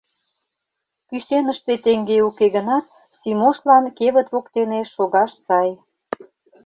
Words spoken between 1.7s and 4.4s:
теҥге уке гынат, Симошлан кевыт